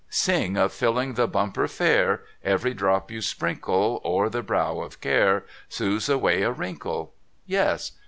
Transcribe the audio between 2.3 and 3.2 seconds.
Every drop